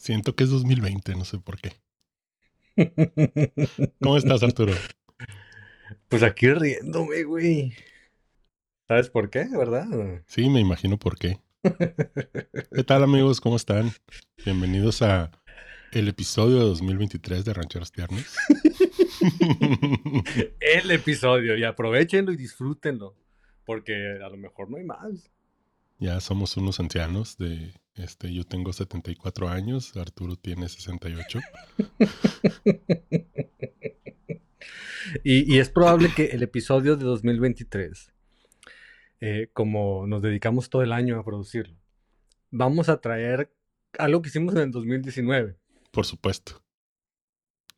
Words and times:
Siento 0.00 0.34
que 0.34 0.44
es 0.44 0.50
2020, 0.50 1.14
no 1.14 1.26
sé 1.26 1.38
por 1.38 1.58
qué. 1.60 1.72
¿Cómo 4.00 4.16
estás, 4.16 4.42
Arturo? 4.42 4.72
Pues 6.08 6.22
aquí 6.22 6.50
riéndome, 6.50 7.22
güey. 7.24 7.74
¿Sabes 8.88 9.10
por 9.10 9.28
qué, 9.28 9.46
verdad? 9.54 9.86
Sí, 10.26 10.48
me 10.48 10.58
imagino 10.58 10.98
por 10.98 11.18
qué. 11.18 11.38
¿Qué 11.62 12.82
tal, 12.82 13.02
amigos? 13.02 13.42
¿Cómo 13.42 13.56
están? 13.56 13.92
Bienvenidos 14.42 15.02
a 15.02 15.30
el 15.92 16.08
episodio 16.08 16.60
de 16.60 16.64
2023 16.64 17.44
de 17.44 17.52
Rancheros 17.52 17.92
Tiernos. 17.92 18.24
el 20.60 20.90
episodio, 20.92 21.58
y 21.58 21.64
aprovechenlo 21.64 22.32
y 22.32 22.38
disfrútenlo, 22.38 23.16
porque 23.66 24.18
a 24.24 24.30
lo 24.30 24.38
mejor 24.38 24.70
no 24.70 24.78
hay 24.78 24.84
más. 24.84 25.30
Ya 25.98 26.18
somos 26.20 26.56
unos 26.56 26.80
ancianos 26.80 27.36
de 27.36 27.74
este, 28.02 28.32
yo 28.32 28.44
tengo 28.44 28.72
74 28.72 29.48
años, 29.48 29.96
Arturo 29.96 30.36
tiene 30.36 30.68
68. 30.68 31.40
y, 35.24 35.54
y, 35.54 35.58
es 35.58 35.70
probable 35.70 36.10
que 36.14 36.26
el 36.26 36.42
episodio 36.42 36.96
de 36.96 37.04
2023, 37.04 38.12
eh, 39.20 39.50
como 39.52 40.06
nos 40.06 40.22
dedicamos 40.22 40.70
todo 40.70 40.82
el 40.82 40.92
año 40.92 41.18
a 41.18 41.24
producirlo, 41.24 41.76
vamos 42.50 42.88
a 42.88 43.00
traer 43.00 43.52
algo 43.98 44.22
que 44.22 44.28
hicimos 44.28 44.54
en 44.54 44.62
el 44.62 44.70
2019. 44.70 45.56
Por 45.90 46.06
supuesto. 46.06 46.62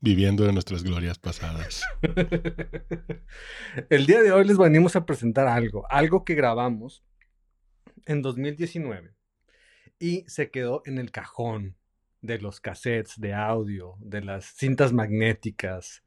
Viviendo 0.00 0.45
de 0.45 0.52
nuestras 0.52 0.83
glorias 0.83 1.19
pasadas. 1.19 1.83
el 3.89 4.06
día 4.06 4.20
de 4.20 4.33
hoy 4.33 4.45
les 4.45 4.59
venimos 4.59 4.97
a 4.97 5.06
presentar 5.06 5.47
algo, 5.47 5.86
algo 5.91 6.25
que 6.25 6.34
grabamos 6.34 7.05
en 8.06 8.20
2019 8.20 9.22
y 10.02 10.24
se 10.27 10.51
quedó 10.51 10.83
en 10.84 10.98
el 10.98 11.12
cajón 11.12 11.77
de 12.23 12.41
los 12.41 12.61
cassettes 12.61 13.20
de 13.20 13.34
audio, 13.34 13.95
de 14.01 14.20
las 14.20 14.47
cintas 14.47 14.92
magnéticas, 14.92 16.03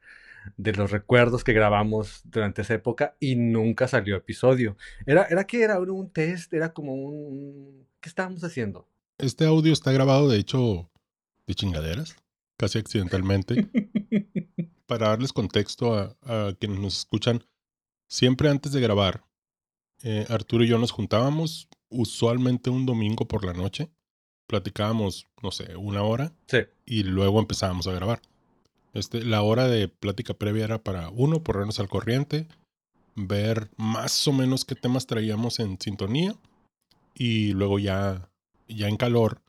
de 0.58 0.74
los 0.74 0.92
recuerdos 0.92 1.46
que 1.46 1.54
grabamos 1.54 2.20
durante 2.26 2.62
esa 2.62 2.74
época 2.74 3.16
y 3.22 3.38
nunca 3.38 3.88
salió 3.88 4.18
episodio. 4.18 4.76
Era, 5.06 5.24
era 5.30 5.46
que 5.46 5.64
era 5.64 5.80
un 5.80 6.12
test, 6.12 6.54
era 6.54 6.74
como 6.74 6.94
un... 6.94 7.88
¿Qué 8.02 8.10
estábamos 8.10 8.44
haciendo? 8.44 8.86
Este 9.18 9.46
audio 9.46 9.72
está 9.72 9.94
grabado, 9.94 10.28
de 10.28 10.40
hecho, 10.40 10.92
de 11.48 11.56
chingaderas, 11.56 12.18
casi 12.58 12.80
accidentalmente. 12.80 13.70
Para 14.88 15.08
darles 15.08 15.32
contexto 15.32 15.96
a, 16.22 16.54
quienes 16.60 16.80
nos 16.80 16.98
escuchan, 16.98 17.46
siempre 18.10 18.50
antes 18.50 18.74
de 18.74 18.82
grabar, 18.82 19.24
eh, 20.04 20.26
Arturo 20.28 20.66
y 20.66 20.68
yo 20.68 20.78
nos 20.78 20.92
juntábamos 20.92 21.70
usualmente 21.90 22.70
un 22.70 22.86
domingo 22.86 23.28
por 23.28 23.46
la 23.46 23.54
noche. 23.54 23.90
Platicábamos, 24.48 25.28
no 25.42 25.52
sé, 25.52 25.76
una 25.76 26.04
hora. 26.04 26.34
Sí. 26.48 26.60
Y 26.86 27.04
luego 27.04 27.40
empezábamos 27.40 27.88
a 27.88 27.94
grabar. 27.94 28.22
Este, 28.94 29.24
la 29.24 29.42
hora 29.42 29.68
de 29.68 29.88
plática 29.88 30.34
previa 30.34 30.64
era 30.64 30.84
para, 30.84 31.10
uno, 31.10 31.44
ponernos 31.44 31.80
al 31.80 31.90
corriente, 31.90 32.48
ver 33.16 33.70
más 33.76 34.28
o 34.28 34.34
menos 34.34 34.64
qué 34.64 34.76
temas 34.76 35.08
traíamos 35.08 35.60
en 35.60 35.80
sintonía 35.80 36.36
y 37.14 37.54
luego 37.54 37.80
ya, 37.80 38.30
ya 38.68 38.88
en 38.88 38.98
calor 38.98 39.42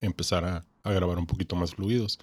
empezar 0.00 0.44
a, 0.44 0.64
a 0.82 0.92
grabar 0.92 1.18
un 1.18 1.26
poquito 1.26 1.56
más 1.56 1.74
fluidos. 1.74 2.18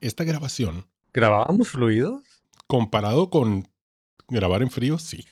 Esta 0.00 0.24
grabación. 0.24 0.86
¿Grabábamos 1.12 1.68
fluidos? 1.68 2.22
Comparado 2.66 3.28
con 3.28 3.68
grabar 4.28 4.62
en 4.62 4.70
frío, 4.70 4.98
sí. 4.98 5.26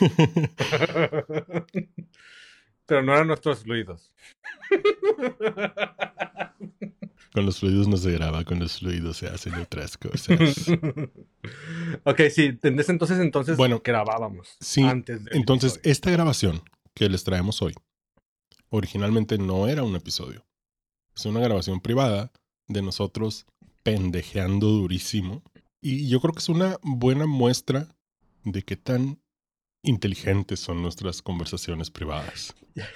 Pero 2.86 3.02
no 3.02 3.12
eran 3.12 3.26
nuestros 3.28 3.62
fluidos. 3.62 4.12
Con 7.32 7.46
los 7.46 7.60
fluidos 7.60 7.88
no 7.88 7.96
se 7.96 8.12
graba, 8.12 8.44
con 8.44 8.58
los 8.58 8.78
fluidos 8.78 9.16
se 9.16 9.26
hacen 9.26 9.54
otras 9.54 9.96
cosas. 9.96 10.38
ok, 12.04 12.20
sí, 12.30 12.58
ese 12.62 12.92
entonces, 12.92 13.18
entonces 13.20 13.56
bueno, 13.56 13.80
grabábamos. 13.82 14.56
Sí, 14.60 14.84
entonces 15.30 15.80
esta 15.82 16.10
grabación 16.10 16.62
que 16.94 17.08
les 17.08 17.24
traemos 17.24 17.62
hoy, 17.62 17.72
originalmente 18.68 19.38
no 19.38 19.66
era 19.66 19.82
un 19.82 19.96
episodio. 19.96 20.44
Es 21.16 21.24
una 21.24 21.40
grabación 21.40 21.80
privada 21.80 22.32
de 22.68 22.82
nosotros 22.82 23.46
pendejeando 23.82 24.68
durísimo. 24.68 25.42
Y 25.80 26.08
yo 26.08 26.20
creo 26.20 26.34
que 26.34 26.40
es 26.40 26.50
una 26.50 26.78
buena 26.82 27.26
muestra 27.26 27.88
de 28.44 28.62
qué 28.62 28.76
tan 28.76 29.21
inteligentes 29.82 30.60
son 30.60 30.80
nuestras 30.82 31.22
conversaciones 31.22 31.90
privadas. 31.90 32.54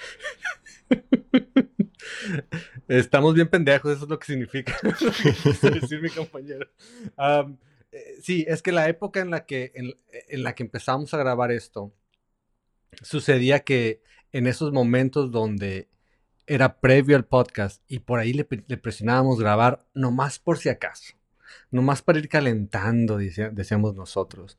Estamos 2.89 3.35
bien 3.35 3.49
pendejos, 3.49 3.93
eso 3.93 4.05
es 4.05 4.11
lo 4.11 4.19
que 4.19 4.27
significa. 4.27 4.79
decir 5.63 6.01
mi 6.01 6.11
compañero. 6.11 6.69
Eh, 7.93 8.19
sí, 8.23 8.45
es 8.49 8.63
que 8.63 8.73
la 8.73 8.89
época 8.89 9.21
en 9.21 9.31
la 9.31 9.47
que, 9.47 9.73
en, 9.75 10.43
la 10.43 10.55
que 10.55 10.63
empezamos 10.63 11.13
a 11.15 11.19
grabar 11.19 11.51
esto, 11.51 11.93
sucedía 13.03 13.61
que 13.61 14.03
en 14.33 14.47
esos 14.47 14.73
momentos 14.73 15.31
donde 15.31 15.89
era 16.47 16.79
previo 16.81 17.17
al 17.17 17.25
podcast 17.25 17.83
y 17.89 17.99
por 18.01 18.21
ahí 18.21 18.33
le, 18.33 18.45
presionábamos 18.45 19.41
grabar 19.41 19.85
nomás 19.95 20.39
por 20.39 20.59
si 20.59 20.69
acaso, 20.69 21.15
nomás 21.71 22.03
para 22.03 22.19
ir 22.21 22.29
calentando, 22.29 23.19
decíamos 23.19 23.95
nosotros. 23.97 24.59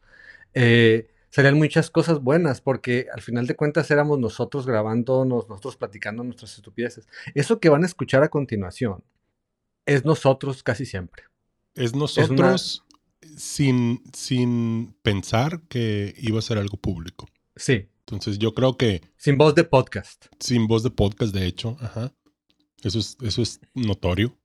Eh, 0.54 1.10
serían 1.30 1.58
muchas 1.58 1.90
cosas 1.90 2.20
buenas, 2.22 2.62
porque 2.62 3.08
al 3.14 3.22
final 3.22 3.48
de 3.48 3.56
cuentas 3.56 3.92
éramos 3.92 4.20
nosotros 4.20 4.66
grabándonos, 4.66 5.48
nosotros 5.50 5.78
platicando 5.78 6.24
nuestras 6.24 6.56
estupideces. 6.56 7.08
Eso 7.36 7.60
que 7.60 7.70
van 7.70 7.84
a 7.84 7.88
escuchar 7.88 8.24
a 8.24 8.30
continuación 8.30 9.04
es 9.86 10.06
nosotros 10.06 10.64
casi 10.64 10.86
siempre. 10.86 11.24
Es 11.74 11.96
nosotros 11.96 12.84
sin, 13.38 14.02
sin 14.14 14.96
pensar 15.02 15.62
que 15.70 16.14
iba 16.18 16.40
a 16.40 16.44
ser 16.44 16.58
algo 16.58 16.78
público. 16.78 17.28
Sí. 17.56 17.88
Entonces 18.00 18.40
yo 18.40 18.54
creo 18.54 18.78
que... 18.78 19.02
Sin 19.18 19.38
voz 19.38 19.54
de 19.56 19.64
podcast. 19.64 20.28
Sin 20.40 20.68
voz 20.68 20.84
de 20.84 20.92
podcast, 20.92 21.34
de 21.34 21.46
hecho. 21.46 21.78
Ajá. 21.82 22.14
Eso 22.84 23.00
es, 23.00 23.18
eso 23.22 23.42
es 23.42 23.60
notorio. 23.74 24.38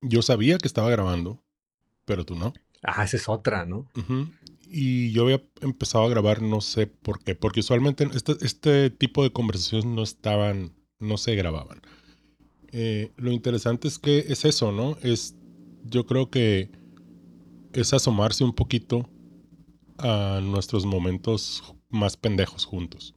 Yo 0.00 0.22
sabía 0.22 0.58
que 0.58 0.68
estaba 0.68 0.90
grabando, 0.90 1.42
pero 2.04 2.24
tú 2.24 2.34
no. 2.34 2.52
Ah, 2.82 3.04
esa 3.04 3.16
es 3.16 3.28
otra, 3.28 3.64
¿no? 3.64 3.90
Y 4.76 5.12
yo 5.12 5.22
había 5.22 5.40
empezado 5.60 6.04
a 6.04 6.08
grabar, 6.08 6.42
no 6.42 6.60
sé 6.60 6.88
por 6.88 7.22
qué, 7.22 7.36
porque 7.36 7.60
usualmente 7.60 8.08
este, 8.12 8.34
este 8.40 8.90
tipo 8.90 9.22
de 9.22 9.30
conversaciones 9.30 9.86
no 9.86 10.02
estaban, 10.02 10.72
no 10.98 11.16
se 11.16 11.36
grababan. 11.36 11.80
Eh, 12.72 13.12
lo 13.16 13.30
interesante 13.30 13.86
es 13.86 14.00
que 14.00 14.18
es 14.18 14.44
eso, 14.44 14.72
¿no? 14.72 14.96
Es, 15.00 15.36
yo 15.84 16.06
creo 16.06 16.28
que 16.28 16.72
es 17.72 17.94
asomarse 17.94 18.42
un 18.42 18.52
poquito 18.52 19.08
a 19.98 20.40
nuestros 20.42 20.86
momentos 20.86 21.62
más 21.88 22.16
pendejos 22.16 22.64
juntos. 22.64 23.14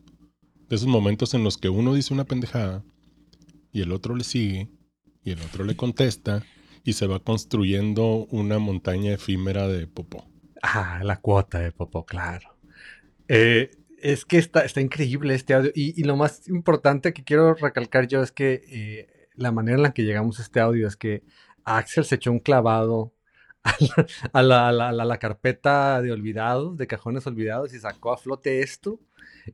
De 0.70 0.76
esos 0.76 0.88
momentos 0.88 1.34
en 1.34 1.44
los 1.44 1.58
que 1.58 1.70
uno 1.70 1.96
dice 1.96 2.14
una 2.14 2.26
pendejada 2.26 2.84
y 3.72 3.82
el 3.82 3.94
otro 3.94 4.16
le 4.16 4.24
sigue 4.24 4.70
y 5.24 5.32
el 5.32 5.42
otro 5.42 5.64
le 5.64 5.76
contesta 5.76 6.46
y 6.84 6.94
se 6.94 7.08
va 7.08 7.20
construyendo 7.20 8.28
una 8.30 8.60
montaña 8.60 9.12
efímera 9.12 9.68
de 9.68 9.88
popó. 9.88 10.27
Ah, 10.62 11.02
la 11.04 11.18
cuota 11.18 11.60
de 11.60 11.72
Popo, 11.72 12.06
claro. 12.06 12.58
Eh, 13.28 13.72
es 14.00 14.26
que 14.26 14.38
está, 14.38 14.62
está 14.62 14.82
increíble 14.82 15.34
este 15.36 15.54
audio. 15.54 15.72
Y, 15.74 16.04
lo 16.04 16.16
más 16.16 16.48
importante 16.48 17.14
que 17.14 17.24
quiero 17.24 17.54
recalcar 17.54 18.08
yo 18.08 18.22
es 18.22 18.32
que 18.32 18.64
eh, 18.68 19.30
la 19.36 19.52
manera 19.52 19.78
en 19.78 19.84
la 19.84 19.94
que 19.94 20.04
llegamos 20.04 20.40
a 20.40 20.44
este 20.44 20.60
audio 20.60 20.88
es 20.88 20.96
que 20.96 21.24
Axel 21.64 22.06
se 22.06 22.16
echó 22.16 22.32
un 22.32 22.40
clavado 22.40 23.14
a 24.34 24.42
la, 24.42 25.18
carpeta 25.20 26.02
de 26.02 26.12
olvidados, 26.12 26.78
de 26.78 26.88
cajones 26.88 27.28
olvidados, 27.28 27.74
y 27.74 27.80
sacó 27.80 28.14
a 28.14 28.18
flote 28.18 28.62
esto. 28.62 29.00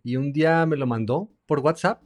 Y 0.03 0.17
un 0.17 0.33
día 0.33 0.65
me 0.65 0.77
lo 0.77 0.87
mandó 0.87 1.31
por 1.45 1.59
WhatsApp 1.59 2.03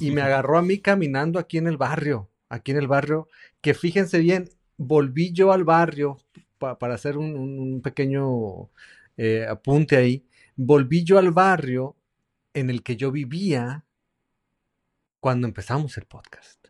y 0.00 0.10
me 0.10 0.22
agarró 0.22 0.58
a 0.58 0.62
mí 0.62 0.78
caminando 0.78 1.38
aquí 1.38 1.58
en 1.58 1.66
el 1.66 1.76
barrio. 1.76 2.30
Aquí 2.48 2.70
en 2.70 2.78
el 2.78 2.88
barrio, 2.88 3.28
que 3.60 3.74
fíjense 3.74 4.20
bien, 4.20 4.48
volví 4.78 5.32
yo 5.32 5.52
al 5.52 5.64
barrio 5.64 6.16
para 6.58 6.94
hacer 6.94 7.16
un, 7.16 7.80
pequeño 7.82 8.70
eh, 9.16 9.46
apunte 9.48 9.96
ahí, 9.96 10.24
volví 10.56 11.04
yo 11.04 11.18
al 11.18 11.30
barrio 11.30 11.96
en 12.54 12.70
el 12.70 12.82
que 12.82 12.96
yo 12.96 13.12
vivía 13.12 13.84
cuando 15.20 15.46
empezamos 15.46 15.96
el 15.96 16.04
podcast. 16.04 16.68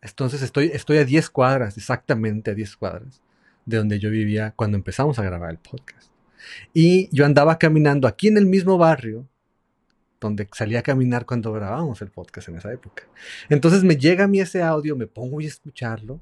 Entonces 0.00 0.42
estoy, 0.42 0.70
estoy 0.72 0.98
a 0.98 1.04
10 1.04 1.30
cuadras, 1.30 1.76
exactamente 1.76 2.50
a 2.50 2.54
10 2.54 2.76
cuadras, 2.76 3.22
de 3.64 3.76
donde 3.78 3.98
yo 3.98 4.10
vivía 4.10 4.52
cuando 4.52 4.76
empezamos 4.76 5.18
a 5.18 5.24
grabar 5.24 5.50
el 5.50 5.58
podcast. 5.58 6.10
Y 6.72 7.08
yo 7.14 7.24
andaba 7.24 7.58
caminando 7.58 8.06
aquí 8.06 8.28
en 8.28 8.36
el 8.36 8.46
mismo 8.46 8.78
barrio 8.78 9.26
donde 10.20 10.48
salía 10.52 10.80
a 10.80 10.82
caminar 10.82 11.26
cuando 11.26 11.52
grabábamos 11.52 12.00
el 12.02 12.10
podcast 12.10 12.48
en 12.48 12.56
esa 12.56 12.72
época. 12.72 13.04
Entonces 13.48 13.84
me 13.84 13.96
llega 13.96 14.24
a 14.24 14.28
mí 14.28 14.40
ese 14.40 14.62
audio, 14.62 14.96
me 14.96 15.06
pongo 15.06 15.40
a 15.40 15.44
escucharlo 15.44 16.20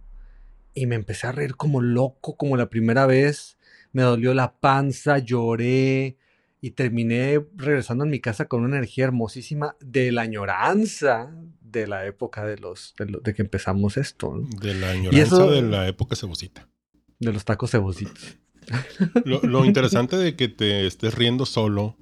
y 0.75 0.87
me 0.87 0.97
empecé 0.97 1.27
a 1.27 1.33
reír 1.33 1.57
como 1.57 1.81
loco, 1.81 2.37
como 2.37 2.57
la 2.57 2.69
primera 2.69 3.07
vez. 3.07 3.59
Me 3.93 4.03
dolió 4.03 4.35
la 4.35 4.57
panza, 4.59 5.19
lloré 5.19 6.17
y 6.61 6.73
terminé 6.73 7.45
regresando 7.57 8.05
a 8.05 8.07
mi 8.07 8.21
casa 8.21 8.47
con 8.47 8.65
una 8.65 8.77
energía 8.77 9.05
hermosísima 9.05 9.77
de 9.81 10.11
la 10.13 10.23
añoranza 10.23 11.31
de 11.61 11.87
la 11.87 12.07
época 12.07 12.47
de 12.47 12.57
los 12.57 12.95
de, 12.99 13.35
que 13.35 13.43
empezamos 13.43 13.97
esto. 13.97 14.41
De 14.61 14.75
la 14.75 14.91
añoranza 14.91 15.47
de 15.47 15.63
la 15.63 15.89
época 15.89 16.17
cebosita. 16.17 16.69
De 17.19 17.33
los 17.33 17.45
tacos 17.45 17.71
cebositos. 17.71 18.39
Lo, 19.25 19.65
interesante 19.65 20.17
de 20.17 20.37
que 20.37 20.49
te 20.49 20.87
estés 20.87 21.15
riendo 21.15 21.47
solo 21.47 21.97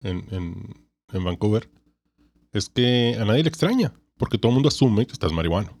en, 0.00 0.24
en, 0.30 1.24
Vancouver 1.24 1.68
es 2.52 2.68
que 2.68 3.16
a 3.20 3.24
nadie 3.24 3.42
le 3.42 3.48
extraña, 3.48 3.92
porque 4.16 4.38
todo 4.38 4.50
el 4.50 4.54
mundo 4.54 4.68
asume 4.68 5.06
que 5.06 5.12
estás 5.12 5.32
marihuano. 5.32 5.79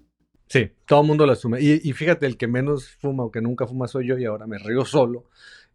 Sí, 0.50 0.72
todo 0.84 1.02
el 1.02 1.06
mundo 1.06 1.26
lo 1.26 1.32
asume. 1.32 1.60
Y, 1.60 1.80
y, 1.88 1.92
fíjate, 1.92 2.26
el 2.26 2.36
que 2.36 2.48
menos 2.48 2.88
fuma 3.00 3.22
o 3.22 3.30
que 3.30 3.40
nunca 3.40 3.68
fuma 3.68 3.86
soy 3.86 4.08
yo 4.08 4.18
y 4.18 4.24
ahora 4.24 4.48
me 4.48 4.58
río 4.58 4.84
solo 4.84 5.30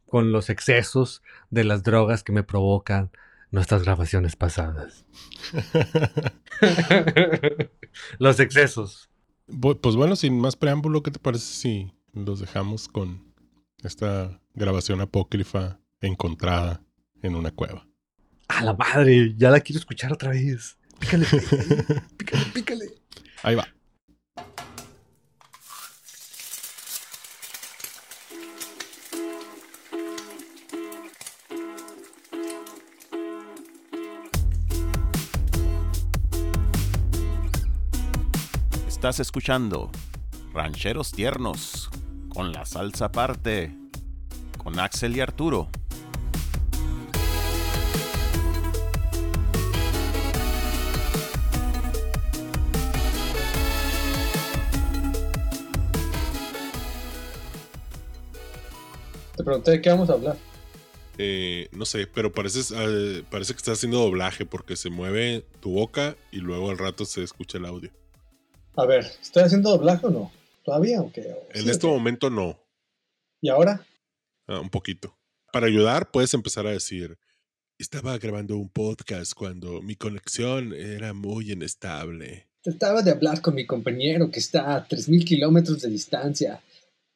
con 0.05 0.33
los 0.33 0.49
excesos 0.49 1.23
de 1.49 1.63
las 1.63 1.81
drogas 1.81 2.23
que 2.23 2.33
me 2.33 2.43
provocan 2.43 3.09
nuestras 3.51 3.83
grabaciones 3.83 4.35
pasadas. 4.35 5.05
los 8.19 8.37
excesos. 8.41 9.09
Pues 9.47 9.95
bueno, 9.95 10.17
sin 10.17 10.41
más 10.41 10.57
preámbulo, 10.57 11.03
¿qué 11.03 11.11
te 11.11 11.19
parece 11.19 11.45
si 11.45 11.93
los 12.11 12.41
dejamos 12.41 12.89
con 12.89 13.33
esta 13.81 14.41
grabación 14.55 14.99
apócrifa 14.99 15.79
encontrada 16.01 16.83
en 17.21 17.35
una 17.35 17.51
cueva? 17.51 17.87
A 18.49 18.61
la 18.61 18.73
madre, 18.73 19.35
ya 19.37 19.51
la 19.51 19.61
quiero 19.61 19.79
escuchar 19.79 20.11
otra 20.11 20.31
vez. 20.31 20.77
Pícale, 20.99 21.25
pícale, 22.17 22.45
pícale. 22.53 22.85
Ahí 23.41 23.55
va. 23.55 23.69
Estás 39.05 39.19
escuchando 39.19 39.91
Rancheros 40.51 41.11
Tiernos 41.11 41.91
con 42.27 42.51
la 42.51 42.65
salsa 42.65 43.05
aparte 43.05 43.71
con 44.57 44.79
Axel 44.79 45.15
y 45.15 45.19
Arturo. 45.19 45.69
Te 59.35 59.43
pregunté 59.43 59.69
de 59.69 59.81
qué 59.83 59.89
vamos 59.91 60.09
a 60.09 60.13
hablar. 60.13 60.35
Eh, 61.19 61.69
no 61.73 61.85
sé, 61.85 62.07
pero 62.07 62.31
parece, 62.31 62.73
eh, 62.75 63.21
parece 63.29 63.53
que 63.53 63.57
estás 63.57 63.77
haciendo 63.77 63.99
doblaje 63.99 64.47
porque 64.47 64.75
se 64.75 64.89
mueve 64.89 65.45
tu 65.59 65.73
boca 65.73 66.15
y 66.31 66.37
luego 66.37 66.71
al 66.71 66.79
rato 66.79 67.05
se 67.05 67.21
escucha 67.21 67.59
el 67.59 67.65
audio. 67.65 67.91
A 68.77 68.85
ver, 68.85 69.05
¿estoy 69.21 69.43
haciendo 69.43 69.69
doblaje 69.69 70.05
o 70.05 70.09
no? 70.09 70.31
¿Todavía 70.63 71.01
o 71.01 71.11
qué? 71.11 71.33
En 71.53 71.69
este 71.69 71.87
momento 71.87 72.29
no. 72.29 72.59
¿Y 73.41 73.49
ahora? 73.49 73.85
Ah, 74.47 74.59
un 74.59 74.69
poquito. 74.69 75.17
Para 75.53 75.67
ayudar, 75.67 76.11
puedes 76.11 76.33
empezar 76.33 76.67
a 76.67 76.71
decir: 76.71 77.17
Estaba 77.77 78.17
grabando 78.17 78.57
un 78.57 78.69
podcast 78.69 79.33
cuando 79.33 79.81
mi 79.81 79.95
conexión 79.95 80.73
era 80.73 81.13
muy 81.13 81.53
inestable. 81.53 82.49
Trataba 82.63 83.01
de 83.01 83.11
hablar 83.11 83.41
con 83.41 83.55
mi 83.55 83.65
compañero 83.65 84.29
que 84.29 84.39
está 84.39 84.75
a 84.75 84.87
3.000 84.87 85.23
kilómetros 85.23 85.81
de 85.81 85.89
distancia. 85.89 86.61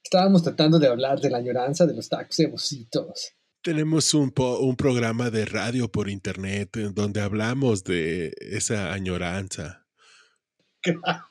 Estábamos 0.02 0.44
tratando 0.44 0.80
de 0.80 0.88
hablar 0.88 1.20
de 1.20 1.30
la 1.30 1.40
añoranza 1.40 1.86
de 1.86 1.94
los 1.94 2.08
tacos. 2.08 2.38
Tenemos 3.62 4.14
un, 4.14 4.32
un 4.38 4.76
programa 4.78 5.30
de 5.30 5.46
radio 5.46 5.92
por 5.92 6.10
internet 6.10 6.78
donde 6.94 7.20
hablamos 7.20 7.84
de 7.84 8.34
esa 8.40 8.94
añoranza. 8.94 9.88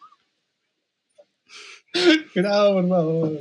Graba, 2.35 2.73
por 2.73 2.89
favor. 2.89 3.39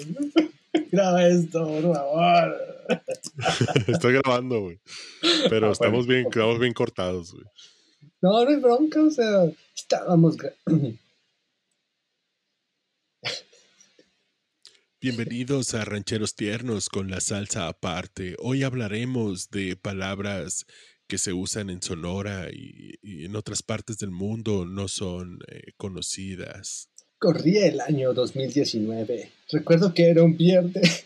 Graba 0.92 1.28
esto, 1.28 1.66
por 1.66 1.82
favor. 1.94 2.58
Estoy 3.88 4.14
grabando, 4.14 4.62
güey. 4.62 4.80
Pero 5.50 5.70
ah, 5.70 5.72
estamos 5.72 6.08
bien, 6.08 6.30
quedamos 6.30 6.60
bien 6.60 6.74
cortados, 6.74 7.34
güey. 7.34 7.46
No, 8.22 8.44
no 8.44 8.50
hay 8.50 8.56
bronca, 8.58 9.04
o 9.04 9.10
sea, 9.12 9.46
estábamos. 9.76 10.38
Bienvenidos 15.00 15.76
a 15.76 15.86
Rancheros 15.86 16.36
Tiernos 16.36 16.90
con 16.90 17.12
la 17.12 17.22
salsa 17.22 17.68
aparte. 17.68 18.36
Hoy 18.40 18.64
hablaremos 18.64 19.52
de 19.52 19.76
palabras 19.76 20.66
que 21.08 21.18
se 21.18 21.34
usan 21.34 21.70
en 21.70 21.82
Sonora 21.82 22.50
y, 22.52 22.98
en 23.04 23.36
otras 23.36 23.64
partes 23.64 23.98
del 24.00 24.12
mundo 24.12 24.66
no 24.66 24.88
son 24.88 25.40
eh, 25.48 25.74
conocidas. 25.78 26.90
Corría 27.20 27.66
el 27.66 27.82
año 27.82 28.14
2019. 28.14 29.32
Recuerdo 29.52 29.92
que 29.92 30.08
era 30.08 30.24
un 30.24 30.38
viernes. 30.38 31.04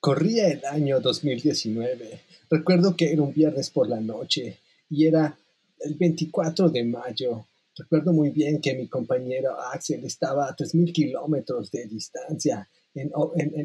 Corría 0.00 0.48
el 0.48 0.66
año 0.66 1.00
2019. 1.00 2.20
Recuerdo 2.50 2.94
que 2.94 3.10
era 3.10 3.22
un 3.22 3.32
viernes 3.32 3.70
por 3.70 3.88
la 3.88 4.00
noche 4.00 4.58
y 4.90 5.06
era 5.06 5.34
el 5.80 5.94
24 5.94 6.68
de 6.68 6.84
mayo. 6.84 7.46
Recuerdo 7.74 8.12
muy 8.12 8.28
bien 8.30 8.60
que 8.60 8.74
mi 8.74 8.86
compañero 8.86 9.58
Axel 9.58 10.04
estaba 10.04 10.46
a 10.46 10.54
3.000 10.54 10.92
kilómetros 10.92 11.70
de 11.70 11.86
distancia 11.86 12.68
en, 12.94 13.10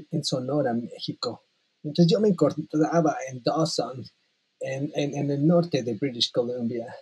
en 0.09 0.23
Sonora, 0.23 0.73
México. 0.73 1.43
Entonces 1.83 2.11
yo 2.11 2.19
me 2.19 2.29
encontraba 2.29 3.15
en 3.31 3.41
Dawson, 3.43 4.03
en, 4.59 4.91
en, 4.95 5.31
el 5.31 5.45
norte 5.45 5.83
de 5.83 5.95
British 5.95 6.31
Columbia. 6.31 6.93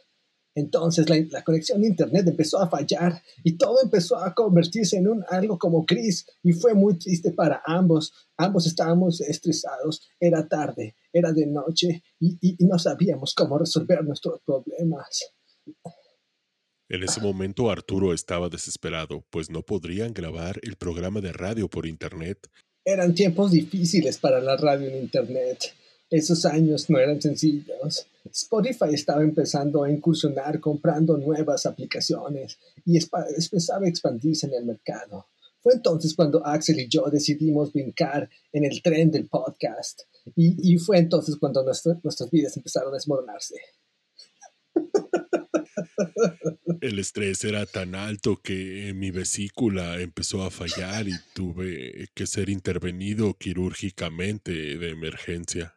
Entonces 0.56 1.10
la, 1.10 1.18
la, 1.30 1.44
conexión 1.44 1.82
de 1.82 1.88
internet 1.88 2.28
empezó 2.28 2.60
a 2.60 2.70
fallar 2.70 3.22
y 3.44 3.58
todo 3.58 3.78
empezó 3.84 4.18
a 4.18 4.34
convertirse 4.34 4.98
en 4.98 5.08
un 5.08 5.24
algo 5.30 5.58
como 5.58 5.86
gris 5.86 6.26
y 6.42 6.54
fue 6.54 6.74
muy 6.74 6.98
triste 6.98 7.32
para 7.32 7.62
ambos. 7.66 8.12
Ambos 8.38 8.66
estábamos 8.66 9.22
estresados, 9.22 10.08
era 10.20 10.48
tarde, 10.48 10.96
era 11.14 11.32
de 11.32 11.46
noche 11.46 12.04
y, 12.20 12.38
y, 12.42 12.56
y 12.60 12.66
no 12.66 12.80
sabíamos 12.80 13.34
cómo 13.36 13.58
resolver 13.58 14.04
nuestros 14.04 14.42
problemas. 14.42 15.32
En 16.90 17.04
ese 17.04 17.20
momento 17.20 17.70
Arturo 17.70 18.14
estaba 18.14 18.48
desesperado, 18.48 19.26
pues 19.30 19.50
no 19.50 19.62
podrían 19.62 20.14
grabar 20.14 20.58
el 20.64 20.78
programa 20.78 21.20
de 21.20 21.34
radio 21.34 21.68
por 21.70 21.86
internet 21.86 22.48
eran 22.88 23.13
tiempos 23.13 23.51
difíciles 23.51 24.18
para 24.18 24.39
la 24.39 24.56
radio 24.56 24.88
en 24.88 24.95
Internet. 24.95 25.74
Esos 26.10 26.45
años 26.45 26.89
no 26.89 26.98
eran 26.98 27.22
sencillos. 27.22 28.07
Spotify 28.31 28.94
estaba 28.94 29.23
empezando 29.23 29.83
a 29.83 29.92
incursionar 29.92 30.62
comprando 30.62 31.18
nuevas 31.18 31.66
aplicaciones 31.66 32.57
y 32.85 32.97
empezaba 32.97 33.85
a 33.85 33.90
expandirse 33.90 34.47
en 34.47 34.54
el 34.54 34.66
mercado. 34.66 35.26
Fue 35.59 35.73
entonces 35.73 36.14
cuando 36.14 36.45
Axel 36.47 36.80
y 36.80 36.88
yo 36.88 37.04
decidimos 37.12 37.73
brincar 37.73 38.30
en 38.54 38.64
el 38.64 38.81
tren 38.81 39.12
del 39.12 39.28
podcast 39.28 40.04
y, 40.33 40.78
fue 40.78 41.00
entonces 41.00 41.35
cuando 41.35 41.64
nuestras 41.64 42.31
vidas 42.31 42.56
empezaron 42.56 42.94
a 42.94 42.95
desmoronarse. 42.95 43.56
El 46.81 46.99
estrés 46.99 47.44
era 47.44 47.66
tan 47.66 47.95
alto 47.95 48.40
que 48.42 48.94
mi 48.95 49.11
vesícula 49.11 49.99
empezó 49.99 50.44
a 50.44 50.52
fallar 50.52 51.07
y 51.07 51.14
tuve 51.33 52.07
que 52.14 52.28
ser 52.28 52.49
intervenido 52.49 53.33
quirúrgicamente 53.33 54.52
de 54.52 54.90
emergencia. 54.90 55.76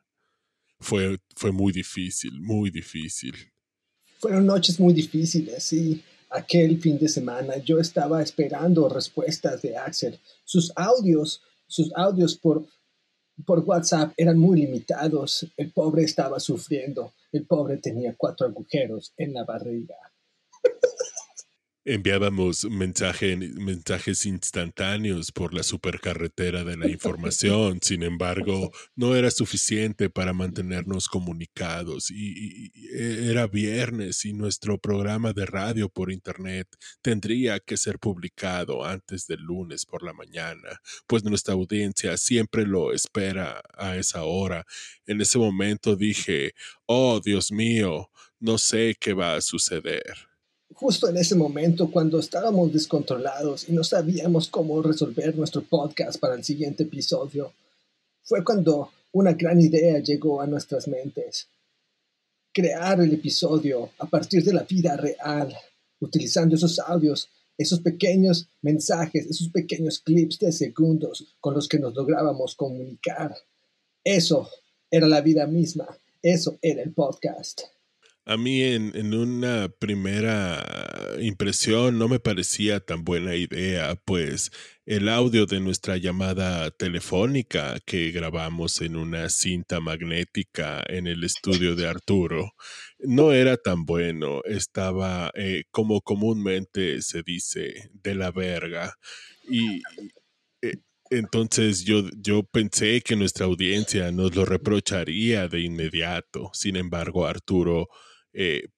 Fue, 0.78 1.18
fue 1.36 1.52
muy 1.52 1.72
difícil, 1.72 2.40
muy 2.40 2.70
difícil. 2.70 3.34
Fueron 4.18 4.46
noches 4.46 4.78
muy 4.78 4.92
difíciles, 4.92 5.62
sí. 5.62 6.02
Aquel 6.30 6.80
fin 6.80 6.98
de 6.98 7.08
semana 7.08 7.56
yo 7.58 7.78
estaba 7.80 8.22
esperando 8.22 8.88
respuestas 8.88 9.62
de 9.62 9.76
Axel. 9.76 10.20
Sus 10.44 10.72
audios, 10.76 11.42
sus 11.66 11.90
audios 11.96 12.36
por, 12.36 12.66
por 13.44 13.60
WhatsApp 13.60 14.12
eran 14.16 14.38
muy 14.38 14.60
limitados. 14.60 15.46
El 15.56 15.70
pobre 15.72 16.04
estaba 16.04 16.40
sufriendo. 16.40 17.12
El 17.32 17.46
pobre 17.46 17.78
tenía 17.78 18.14
cuatro 18.16 18.46
agujeros 18.46 19.12
en 19.16 19.34
la 19.34 19.44
barriga. 19.44 19.96
Enviábamos 21.92 22.66
mensajes 22.66 24.24
instantáneos 24.24 25.32
por 25.32 25.52
la 25.52 25.64
supercarretera 25.64 26.62
de 26.62 26.76
la 26.76 26.88
información, 26.88 27.80
sin 27.82 28.04
embargo, 28.04 28.70
no 28.94 29.16
era 29.16 29.28
suficiente 29.32 30.08
para 30.08 30.32
mantenernos 30.32 31.08
comunicados 31.08 32.12
y, 32.12 32.70
era 32.92 33.48
viernes 33.48 34.24
y 34.24 34.34
nuestro 34.34 34.78
programa 34.78 35.32
de 35.32 35.46
radio 35.46 35.88
por 35.88 36.12
internet 36.12 36.68
tendría 37.02 37.58
que 37.58 37.76
ser 37.76 37.98
publicado 37.98 38.84
antes 38.84 39.26
del 39.26 39.40
lunes 39.40 39.84
por 39.84 40.04
la 40.04 40.12
mañana, 40.12 40.80
pues 41.08 41.24
nuestra 41.24 41.54
audiencia 41.54 42.16
siempre 42.18 42.66
lo 42.66 42.92
espera 42.92 43.62
a 43.76 43.96
esa 43.96 44.22
hora. 44.22 44.64
En 45.06 45.20
ese 45.20 45.38
momento 45.38 45.96
dije, 45.96 46.52
oh 46.86 47.18
Dios 47.18 47.50
mío, 47.50 48.12
no 48.38 48.58
sé 48.58 48.94
qué 49.00 49.12
va 49.12 49.34
a 49.34 49.40
suceder 49.40 50.29
justo 50.74 51.08
en 51.08 51.16
ese 51.16 51.34
momento, 51.34 51.90
cuando 51.90 52.18
estábamos 52.18 52.72
descontrolados 52.72 53.68
y 53.68 53.72
no 53.72 53.84
sabíamos 53.84 54.48
cómo 54.48 54.80
resolver 54.82 55.36
nuestro 55.36 55.62
podcast 55.62 56.18
para 56.18 56.34
el 56.34 56.44
siguiente 56.44 56.84
episodio, 56.84 57.52
fue 58.22 58.44
cuando 58.44 58.90
una 59.12 59.32
gran 59.32 59.60
idea 59.60 59.98
llegó 59.98 60.40
a 60.40 60.46
nuestras 60.46 60.88
mentes. 60.88 61.48
Crear 62.52 63.00
el 63.00 63.12
episodio 63.12 63.90
a 63.98 64.06
partir 64.06 64.44
de 64.44 64.52
la 64.52 64.62
vida 64.62 64.96
real, 64.96 65.54
utilizando 66.00 66.56
esos 66.56 66.78
audios, 66.78 67.28
esos 67.58 67.80
pequeños 67.80 68.48
mensajes, 68.62 69.26
esos 69.26 69.48
pequeños 69.48 69.98
clips 70.00 70.38
de 70.38 70.52
segundos 70.52 71.36
con 71.40 71.54
los 71.54 71.68
que 71.68 71.78
nos 71.78 71.94
lográbamos 71.94 72.54
comunicar. 72.54 73.36
Eso 74.02 74.48
era 74.90 75.06
la 75.06 75.20
vida 75.20 75.46
misma, 75.46 75.86
eso 76.22 76.58
era 76.62 76.82
el 76.82 76.92
podcast. 76.92 77.62
A 78.30 78.36
mí 78.36 78.62
en, 78.62 78.92
en, 78.94 79.12
una 79.12 79.68
primera 79.68 80.64
impresión 81.20 81.98
no 81.98 82.06
me 82.06 82.20
parecía 82.20 82.78
tan 82.78 83.02
buena 83.02 83.34
idea, 83.34 83.96
pues 84.04 84.52
el 84.86 85.08
audio 85.08 85.46
de 85.46 85.58
nuestra 85.58 85.96
llamada 85.96 86.70
telefónica 86.70 87.80
que 87.84 88.12
grabamos 88.12 88.82
en 88.82 88.94
una 88.94 89.28
cinta 89.30 89.80
magnética 89.80 90.80
en 90.86 91.08
el 91.08 91.24
estudio 91.24 91.74
de 91.74 91.88
Arturo 91.88 92.52
no 93.00 93.32
era 93.32 93.56
tan 93.56 93.84
bueno, 93.84 94.42
estaba 94.44 95.32
eh, 95.34 95.64
como 95.72 96.00
comúnmente 96.00 97.02
se 97.02 97.24
dice, 97.24 97.90
de 97.94 98.14
la 98.14 98.30
verga. 98.30 98.94
Y 99.42 99.82
eh, 100.62 100.76
entonces 101.10 101.82
yo, 101.82 102.04
yo 102.16 102.44
pensé 102.44 103.00
que 103.00 103.16
nuestra 103.16 103.46
audiencia 103.46 104.12
nos 104.12 104.36
lo 104.36 104.44
reprocharía 104.44 105.48
de 105.48 105.62
inmediato. 105.62 106.50
Sin 106.52 106.76
embargo, 106.76 107.26
Arturo 107.26 107.88
eh, 108.32 108.68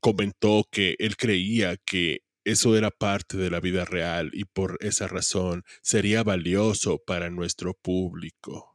comentó 0.00 0.64
que 0.70 0.96
él 0.98 1.16
creía 1.16 1.76
que 1.76 2.22
eso 2.44 2.76
era 2.76 2.90
parte 2.90 3.36
de 3.38 3.50
la 3.50 3.60
vida 3.60 3.84
real 3.84 4.30
y 4.34 4.44
por 4.44 4.76
esa 4.80 5.06
razón 5.08 5.64
sería 5.82 6.22
valioso 6.22 6.98
para 6.98 7.30
nuestro 7.30 7.74
público. 7.74 8.74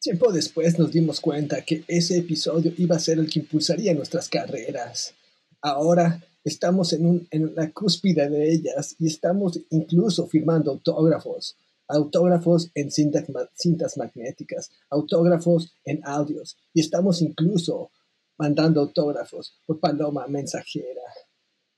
Tiempo 0.00 0.32
después 0.32 0.78
nos 0.78 0.92
dimos 0.92 1.20
cuenta 1.20 1.62
que 1.62 1.84
ese 1.88 2.18
episodio 2.18 2.72
iba 2.76 2.96
a 2.96 3.00
ser 3.00 3.18
el 3.18 3.30
que 3.30 3.40
impulsaría 3.40 3.94
nuestras 3.94 4.28
carreras. 4.28 5.14
Ahora 5.60 6.24
estamos 6.44 6.92
en, 6.92 7.06
un, 7.06 7.28
en 7.30 7.54
la 7.54 7.70
cúspide 7.70 8.28
de 8.28 8.52
ellas 8.52 8.96
y 8.98 9.06
estamos 9.06 9.60
incluso 9.70 10.26
firmando 10.26 10.72
autógrafos. 10.72 11.56
Autógrafos 11.88 12.70
en 12.74 12.90
cintas, 12.90 13.24
cintas 13.54 13.96
magnéticas, 13.96 14.70
autógrafos 14.90 15.72
en 15.84 16.00
audios 16.04 16.56
y 16.74 16.80
estamos 16.80 17.22
incluso 17.22 17.90
mandando 18.38 18.80
autógrafos 18.80 19.60
por 19.66 19.80
paloma 19.80 20.26
mensajera. 20.28 21.02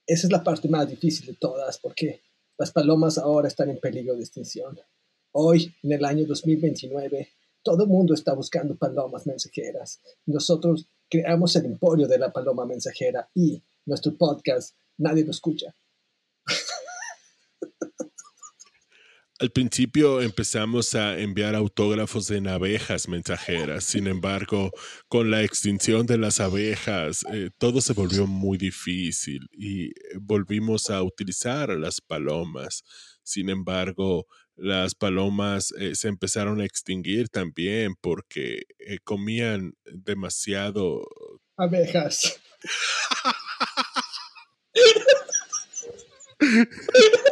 Esa 0.07 0.27
es 0.27 0.33
la 0.33 0.45
parte 0.45 0.69
más 0.69 0.89
difícil 0.89 1.27
de 1.27 1.35
todas 1.35 1.79
porque 1.79 2.23
las 2.59 2.71
palomas 2.71 3.17
ahora 3.19 3.49
están 3.49 3.71
en 3.71 3.81
peligro 3.81 4.15
de 4.15 4.21
extinción. 4.21 4.79
Hoy, 5.33 5.75
en 5.83 5.93
el 5.93 6.05
año 6.05 6.27
2029, 6.27 7.29
todo 7.63 7.85
el 7.85 7.89
mundo 7.89 8.15
está 8.15 8.35
buscando 8.35 8.77
palomas 8.77 9.27
mensajeras. 9.27 10.01
Nosotros 10.27 10.87
creamos 11.09 11.57
el 11.57 11.67
emporio 11.67 12.07
de 12.07 12.19
la 12.19 12.33
paloma 12.33 12.67
mensajera 12.67 13.31
y 13.35 13.63
nuestro 13.87 14.17
podcast 14.17 14.77
nadie 14.99 15.25
lo 15.25 15.31
escucha. 15.31 15.75
Al 19.41 19.51
principio 19.51 20.21
empezamos 20.21 20.95
a 20.95 21.19
enviar 21.19 21.55
autógrafos 21.55 22.31
en 22.31 22.47
abejas 22.47 23.09
mensajeras. 23.09 23.85
Sin 23.85 24.07
embargo, 24.07 24.71
con 25.09 25.31
la 25.31 25.43
extinción 25.43 26.05
de 26.05 26.19
las 26.19 26.41
abejas, 26.41 27.25
eh, 27.33 27.49
todo 27.57 27.81
se 27.81 27.95
volvió 27.95 28.27
muy 28.27 28.59
difícil 28.59 29.49
y 29.51 29.93
volvimos 30.21 30.91
a 30.91 31.03
utilizar 31.03 31.71
a 31.71 31.79
las 31.79 32.03
palomas. 32.03 32.85
Sin 33.23 33.49
embargo, 33.49 34.27
las 34.57 34.95
palomas 34.95 35.73
eh, 35.79 35.95
se 35.95 36.09
empezaron 36.09 36.61
a 36.61 36.67
extinguir 36.67 37.31
también 37.31 37.95
porque 37.99 38.65
eh, 38.79 38.99
comían 39.03 39.73
demasiado... 39.87 41.09
Abejas. 41.57 42.39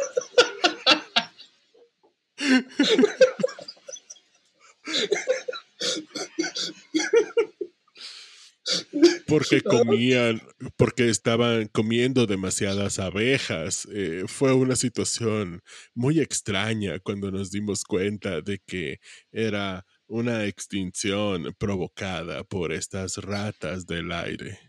porque 9.27 9.61
comían, 9.61 10.41
porque 10.77 11.09
estaban 11.09 11.67
comiendo 11.67 12.25
demasiadas 12.25 12.99
abejas. 12.99 13.87
Eh, 13.91 14.23
fue 14.27 14.53
una 14.53 14.75
situación 14.75 15.61
muy 15.93 16.19
extraña 16.19 16.99
cuando 16.99 17.31
nos 17.31 17.51
dimos 17.51 17.83
cuenta 17.83 18.41
de 18.41 18.59
que 18.65 18.99
era 19.31 19.85
una 20.07 20.45
extinción 20.45 21.55
provocada 21.57 22.43
por 22.43 22.73
estas 22.73 23.17
ratas 23.17 23.85
del 23.85 24.11
aire. 24.11 24.59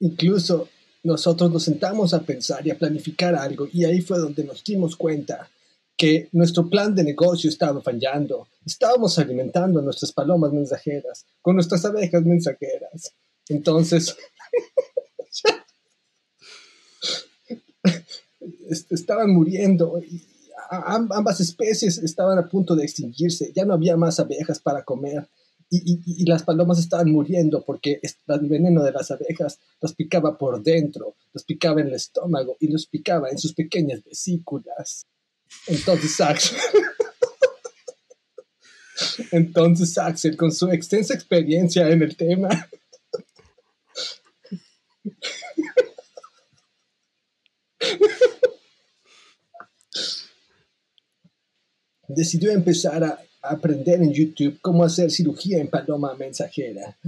Incluso 0.00 0.68
nosotros 1.02 1.50
nos 1.50 1.64
sentamos 1.64 2.12
a 2.14 2.22
pensar 2.22 2.66
y 2.66 2.70
a 2.70 2.78
planificar 2.78 3.34
algo 3.34 3.68
y 3.72 3.84
ahí 3.84 4.00
fue 4.00 4.18
donde 4.18 4.44
nos 4.44 4.62
dimos 4.64 4.96
cuenta 4.96 5.50
que 6.00 6.30
nuestro 6.32 6.66
plan 6.70 6.94
de 6.94 7.04
negocio 7.04 7.50
estaba 7.50 7.82
fallando. 7.82 8.48
Estábamos 8.64 9.18
alimentando 9.18 9.80
a 9.80 9.82
nuestras 9.82 10.12
palomas 10.12 10.50
mensajeras 10.50 11.26
con 11.42 11.56
nuestras 11.56 11.84
abejas 11.84 12.24
mensajeras. 12.24 13.12
Entonces, 13.50 14.16
estaban 18.88 19.30
muriendo 19.34 19.98
y 19.98 20.26
ambas 20.70 21.38
especies 21.40 21.98
estaban 21.98 22.38
a 22.38 22.48
punto 22.48 22.74
de 22.74 22.84
extinguirse. 22.84 23.52
Ya 23.54 23.66
no 23.66 23.74
había 23.74 23.98
más 23.98 24.18
abejas 24.20 24.58
para 24.58 24.82
comer. 24.84 25.28
Y, 25.68 26.24
las 26.24 26.44
palomas 26.44 26.78
estaban 26.78 27.10
muriendo 27.12 27.62
porque 27.62 28.00
el 28.02 28.48
veneno 28.48 28.82
de 28.82 28.92
las 28.92 29.10
abejas 29.10 29.58
los 29.82 29.94
picaba 29.94 30.38
por 30.38 30.62
dentro, 30.62 31.14
los 31.34 31.44
picaba 31.44 31.82
en 31.82 31.88
el 31.88 31.94
estómago 31.94 32.56
y 32.58 32.68
los 32.68 32.86
picaba 32.86 33.28
en 33.28 33.36
sus 33.36 33.52
pequeñas 33.52 34.02
vesículas. 34.02 35.06
Entonces 35.66 36.20
Axel, 36.20 36.58
entonces 39.32 39.96
Axel, 39.98 40.36
con 40.36 40.52
su 40.52 40.68
extensa 40.68 41.14
experiencia 41.14 41.88
en 41.88 42.02
el 42.02 42.16
tema, 42.16 42.48
decidió 52.08 52.50
empezar 52.50 53.04
a 53.04 53.20
aprender 53.42 54.02
en 54.02 54.12
YouTube 54.12 54.58
cómo 54.60 54.84
hacer 54.84 55.10
cirugía 55.10 55.58
en 55.58 55.68
paloma 55.68 56.14
mensajera. 56.14 56.98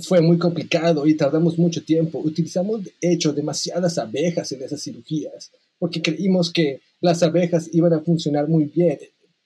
Fue 0.00 0.20
muy 0.20 0.38
complicado 0.38 1.06
y 1.06 1.16
tardamos 1.16 1.56
mucho 1.56 1.84
tiempo. 1.84 2.18
Utilizamos, 2.18 2.82
de 2.82 3.32
demasiadas 3.32 3.96
abejas 3.98 4.50
en 4.52 4.62
esas 4.62 4.82
cirugías, 4.82 5.52
porque 5.78 6.02
creímos 6.02 6.52
que 6.52 6.80
las 7.00 7.22
abejas 7.22 7.68
iban 7.72 7.92
a 7.92 8.00
funcionar 8.00 8.48
muy 8.48 8.64
bien 8.64 8.98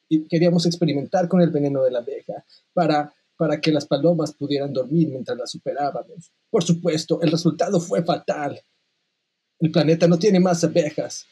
y 0.09 0.27
queríamos 0.29 0.67
experimentar 0.67 1.29
con 1.29 1.41
el 1.41 1.51
veneno 1.51 1.83
de 1.83 1.91
la 1.91 1.99
abeja 1.99 2.45
para 2.73 3.13
para 3.39 3.61
que 3.61 3.71
las 3.71 3.87
palomas 3.87 4.33
pudieran 4.33 4.73
dormir 4.73 5.09
mientras 5.09 5.39
las 5.39 5.53
superábamos. 5.53 6.33
Por 6.51 6.65
supuesto, 6.65 7.23
el 7.23 7.31
resultado 7.31 7.81
fue 7.81 8.03
fatal. 8.03 8.61
El 9.61 9.71
planeta 9.71 10.09
no 10.09 10.19
tiene 10.19 10.41
más 10.41 10.65
abejas 10.65 11.25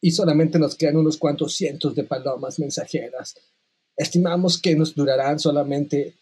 y 0.00 0.10
solamente 0.10 0.58
nos 0.58 0.76
quedan 0.76 0.98
unos 0.98 1.16
cuantos 1.16 1.54
cientos 1.54 1.94
de 1.94 2.04
palomas 2.04 2.58
mensajeras. 2.58 3.34
Estimamos 3.96 4.60
que 4.60 4.76
nos 4.76 4.94
durarán 4.94 5.38
solamente 5.38 6.14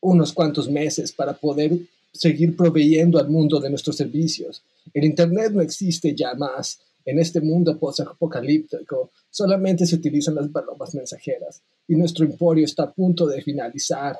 unos 0.00 0.32
cuantos 0.32 0.70
meses 0.70 1.12
para 1.12 1.34
poder 1.34 1.78
seguir 2.10 2.56
proveyendo 2.56 3.18
al 3.18 3.28
mundo 3.28 3.60
de 3.60 3.68
nuestros 3.68 3.96
servicios. 3.96 4.62
El 4.94 5.04
Internet 5.04 5.52
no 5.52 5.60
existe 5.60 6.14
ya 6.14 6.34
más. 6.34 6.80
En 7.04 7.18
este 7.18 7.40
mundo 7.40 7.78
post-apocalíptico 7.78 9.10
solamente 9.30 9.86
se 9.86 9.96
utilizan 9.96 10.36
las 10.36 10.48
palomas 10.48 10.94
mensajeras 10.94 11.62
y 11.88 11.96
nuestro 11.96 12.24
emporio 12.24 12.64
está 12.64 12.84
a 12.84 12.92
punto 12.92 13.26
de 13.26 13.42
finalizar. 13.42 14.16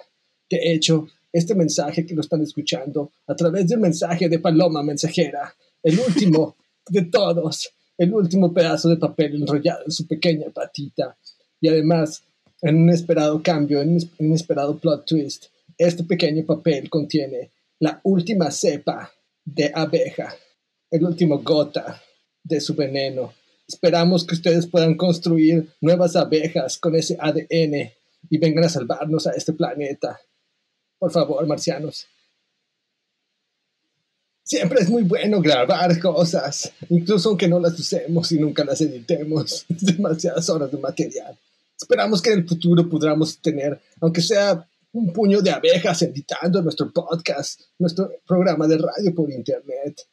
De 0.51 0.73
hecho, 0.73 1.07
este 1.33 1.55
mensaje 1.55 2.05
que 2.05 2.15
lo 2.15 2.21
están 2.21 2.43
escuchando 2.43 3.13
a 3.27 3.35
través 3.37 3.69
del 3.69 3.79
mensaje 3.79 4.29
de 4.29 4.39
Paloma 4.39 4.83
Mensajera, 4.83 5.55
el 5.83 5.99
último 5.99 6.57
de 6.89 7.03
todos, 7.03 7.71
el 7.97 8.13
último 8.13 8.53
pedazo 8.53 8.89
de 8.89 8.97
papel 8.97 9.37
enrollado 9.37 9.85
en 9.87 9.93
su 9.93 10.07
pequeña 10.07 10.51
patita. 10.51 11.17
Y 11.61 11.69
además, 11.69 12.23
en 12.61 12.77
un 12.77 12.91
esperado 12.91 13.43
cambio, 13.43 13.81
en 13.81 13.91
un 13.91 14.11
inesperado 14.19 14.77
plot 14.77 15.07
twist, 15.07 15.47
este 15.79 16.05
pequeño 16.05 16.45
papel 16.45 16.91
contiene 16.91 17.51
la 17.79 18.01
última 18.03 18.51
cepa 18.51 19.11
de 19.45 19.71
abeja, 19.75 20.35
el 20.91 21.05
último 21.05 21.39
gota 21.43 22.01
de 22.43 22.61
su 22.61 22.75
veneno. 22.75 23.33
Esperamos 23.67 24.27
que 24.27 24.35
ustedes 24.35 24.67
puedan 24.67 24.97
construir 24.97 25.69
nuevas 25.81 26.17
abejas 26.17 26.79
con 26.79 26.95
ese 26.95 27.17
ADN 27.19 27.93
y 28.31 28.39
vengan 28.39 28.65
a 28.65 28.69
salvarnos 28.69 29.27
a 29.27 29.33
este 29.33 29.53
planeta. 29.53 30.21
Por 30.99 31.11
favor, 31.11 31.47
marcianos. 31.47 32.07
Siempre 34.45 34.81
es 34.81 34.91
muy 34.91 35.05
bueno 35.05 35.41
grabar 35.41 35.99
cosas, 36.01 36.73
incluso 36.89 37.31
aunque 37.31 37.49
no 37.49 37.61
las 37.61 37.79
usemos 37.79 38.31
y 38.33 38.39
nunca 38.39 38.65
las 38.65 38.81
editemos. 38.81 39.65
Demasiadas 39.69 40.49
horas 40.51 40.71
de 40.71 40.79
material. 40.79 41.39
Esperamos 41.81 42.21
que 42.21 42.33
en 42.33 42.41
el 42.41 42.49
futuro 42.49 42.89
podamos 42.89 43.39
tener, 43.41 43.81
aunque 44.01 44.21
sea 44.21 44.69
un 44.93 45.13
puño 45.13 45.41
de 45.41 45.51
abejas 45.51 46.03
editando 46.03 46.61
nuestro 46.61 46.93
podcast, 46.93 47.63
nuestro 47.79 48.11
programa 48.27 48.69
de 48.69 48.79
radio 48.79 49.15
por 49.15 49.31
internet. 49.31 50.07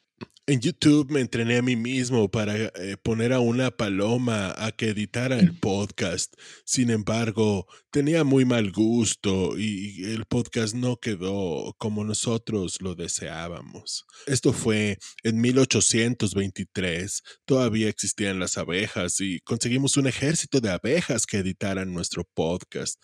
En 0.50 0.58
YouTube 0.58 1.12
me 1.12 1.20
entrené 1.20 1.58
a 1.58 1.62
mí 1.62 1.76
mismo 1.76 2.28
para 2.28 2.56
eh, 2.56 2.96
poner 3.00 3.32
a 3.32 3.38
una 3.38 3.70
paloma 3.70 4.52
a 4.58 4.72
que 4.72 4.88
editara 4.88 5.38
el 5.38 5.56
podcast. 5.56 6.34
Sin 6.64 6.90
embargo, 6.90 7.68
tenía 7.92 8.24
muy 8.24 8.44
mal 8.44 8.72
gusto 8.72 9.56
y 9.56 10.02
el 10.06 10.24
podcast 10.24 10.74
no 10.74 10.96
quedó 10.96 11.76
como 11.78 12.02
nosotros 12.02 12.82
lo 12.82 12.96
deseábamos. 12.96 14.06
Esto 14.26 14.52
fue 14.52 14.98
en 15.22 15.40
1823. 15.40 17.22
Todavía 17.44 17.88
existían 17.88 18.40
las 18.40 18.58
abejas 18.58 19.20
y 19.20 19.38
conseguimos 19.42 19.96
un 19.98 20.08
ejército 20.08 20.60
de 20.60 20.70
abejas 20.70 21.26
que 21.26 21.36
editaran 21.36 21.94
nuestro 21.94 22.24
podcast. 22.34 23.00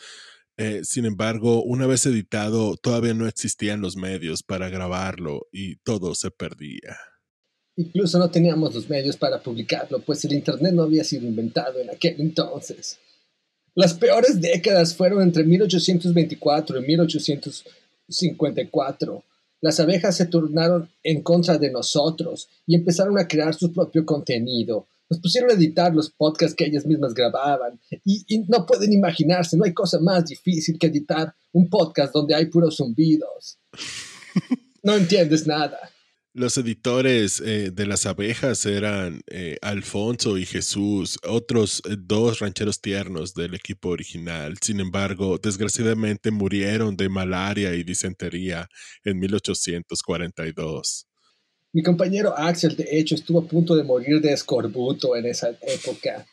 Eh, 0.56 0.80
sin 0.82 1.04
embargo, 1.04 1.62
una 1.62 1.86
vez 1.86 2.06
editado, 2.06 2.76
todavía 2.76 3.14
no 3.14 3.28
existían 3.28 3.82
los 3.82 3.94
medios 3.94 4.42
para 4.42 4.68
grabarlo 4.68 5.46
y 5.52 5.76
todo 5.76 6.16
se 6.16 6.32
perdía. 6.32 6.98
Incluso 7.76 8.18
no 8.18 8.28
teníamos 8.30 8.74
los 8.74 8.88
medios 8.88 9.18
para 9.18 9.42
publicarlo, 9.42 10.00
pues 10.00 10.24
el 10.24 10.32
Internet 10.32 10.72
no 10.72 10.84
había 10.84 11.04
sido 11.04 11.26
inventado 11.26 11.78
en 11.78 11.90
aquel 11.90 12.18
entonces. 12.18 12.96
Las 13.74 13.92
peores 13.92 14.40
décadas 14.40 14.94
fueron 14.94 15.20
entre 15.22 15.44
1824 15.44 16.78
y 16.78 16.86
1854. 16.86 19.22
Las 19.60 19.78
abejas 19.80 20.16
se 20.16 20.24
turnaron 20.26 20.88
en 21.02 21.22
contra 21.22 21.58
de 21.58 21.70
nosotros 21.70 22.48
y 22.66 22.74
empezaron 22.74 23.18
a 23.18 23.28
crear 23.28 23.54
su 23.54 23.70
propio 23.72 24.06
contenido. 24.06 24.86
Nos 25.10 25.20
pusieron 25.20 25.50
a 25.50 25.54
editar 25.54 25.94
los 25.94 26.08
podcasts 26.10 26.56
que 26.56 26.64
ellas 26.64 26.86
mismas 26.86 27.12
grababan. 27.12 27.78
Y, 28.04 28.24
y, 28.26 28.38
no 28.48 28.64
pueden 28.64 28.94
imaginarse, 28.94 29.58
no 29.58 29.64
hay 29.64 29.74
cosa 29.74 30.00
más 30.00 30.24
difícil 30.26 30.78
que 30.78 30.86
editar 30.86 31.34
un 31.52 31.68
podcast 31.68 32.14
donde 32.14 32.34
hay 32.34 32.46
puros 32.46 32.76
zumbidos. 32.76 33.58
No 34.82 34.94
entiendes 34.94 35.46
nada. 35.48 35.90
Los 36.38 36.58
editores 36.58 37.40
eh, 37.40 37.70
de 37.70 37.86
las 37.86 38.04
abejas 38.04 38.66
eran 38.66 39.22
eh, 39.26 39.56
Alfonso 39.62 40.36
y 40.36 40.44
Jesús, 40.44 41.18
otros 41.26 41.80
eh, 41.88 41.96
dos 41.98 42.40
rancheros 42.40 42.82
tiernos 42.82 43.32
del 43.32 43.54
equipo 43.54 43.88
original. 43.88 44.58
Sin 44.60 44.80
embargo, 44.80 45.38
desgraciadamente 45.38 46.30
murieron 46.30 46.94
de 46.94 47.08
malaria 47.08 47.72
y 47.74 47.84
disentería 47.84 48.68
en 49.02 49.18
1842. 49.18 51.06
Mi 51.72 51.82
compañero 51.82 52.36
Axel, 52.36 52.76
de 52.76 52.86
hecho, 52.90 53.14
estuvo 53.14 53.40
a 53.40 53.48
punto 53.48 53.74
de 53.74 53.84
morir 53.84 54.20
de 54.20 54.34
escorbuto 54.34 55.16
en 55.16 55.24
esa 55.24 55.56
época. 55.62 56.26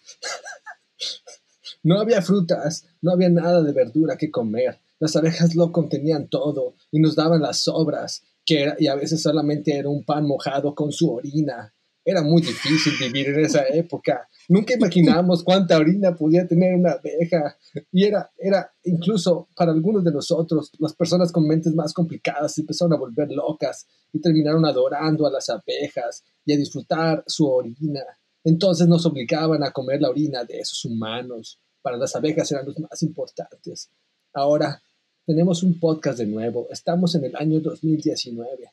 no 1.81 2.01
había 2.01 2.21
frutas, 2.21 2.87
no 3.01 3.13
había 3.13 3.29
nada 3.29 3.63
de 3.63 3.71
verdura 3.71 4.17
que 4.17 4.29
comer. 4.29 4.81
Las 4.99 5.15
abejas 5.15 5.55
lo 5.55 5.71
contenían 5.71 6.27
todo 6.27 6.75
y 6.91 6.99
nos 6.99 7.15
daban 7.15 7.41
las 7.41 7.63
sobras 7.63 8.21
que 8.45 8.73
y 8.79 8.87
a 8.87 8.95
veces 8.95 9.21
solamente 9.21 9.77
era 9.77 9.89
un 9.89 10.03
pan 10.03 10.25
mojado 10.25 10.73
con 10.75 10.91
su 10.91 11.11
orina. 11.11 11.73
Era 12.05 12.21
muy 12.21 12.41
difícil 12.41 12.93
vivir 12.99 13.29
en 13.29 13.45
esa 13.45 13.65
época. 13.69 14.27
Nunca 14.49 14.73
imaginamos 14.73 15.41
cuánta 15.45 15.77
orina 15.77 16.13
podía 16.15 16.45
tener 16.45 16.75
una 16.75 16.91
abeja. 16.91 17.57
Y 17.91 18.03
era, 18.03 18.29
era 18.37 18.69
incluso 18.83 19.47
para 19.55 19.71
algunos 19.71 20.03
de 20.03 20.11
nosotros, 20.11 20.71
las 20.79 20.93
personas 20.93 21.31
con 21.31 21.47
mentes 21.47 21.73
más 21.73 21.93
complicadas 21.93 22.53
se 22.53 22.61
empezaron 22.61 22.93
a 22.93 22.97
volver 22.97 23.31
locas 23.31 23.87
y 24.11 24.19
terminaron 24.19 24.65
adorando 24.65 25.25
a 25.25 25.31
las 25.31 25.49
abejas 25.49 26.23
y 26.45 26.53
a 26.53 26.57
disfrutar 26.57 27.23
su 27.25 27.47
orina. 27.47 28.03
Entonces 28.43 28.87
nos 28.87 29.05
obligaban 29.05 29.63
a 29.63 29.71
comer 29.71 30.01
la 30.01 30.09
orina 30.09 30.43
de 30.43 30.59
esos 30.59 30.83
humanos. 30.83 31.61
Para 31.81 31.95
las 31.97 32.15
abejas 32.15 32.51
eran 32.51 32.65
los 32.65 32.77
más 32.79 33.01
importantes. 33.01 33.89
Ahora, 34.33 34.81
tenemos 35.25 35.63
un 35.63 35.79
podcast 35.79 36.19
de 36.19 36.25
nuevo. 36.25 36.67
Estamos 36.69 37.15
en 37.15 37.25
el 37.25 37.35
año 37.35 37.59
2019. 37.59 38.71